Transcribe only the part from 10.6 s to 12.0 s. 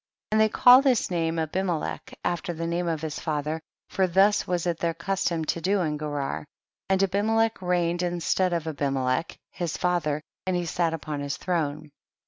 sat upon his throne.